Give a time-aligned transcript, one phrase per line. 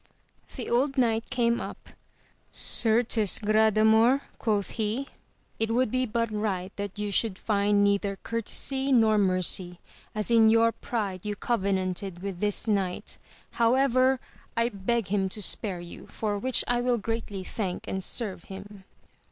[0.55, 1.89] The old knight came up,
[2.51, 5.07] Certes Gradamor, quoth he,
[5.59, 9.79] it would be but right that you should find neither courtesy nor mercy,
[10.15, 13.19] as in your pride you covenanted with this knight;
[13.51, 14.19] however
[14.57, 18.85] I beg him to spare you, for which I will greatly thank and serve him.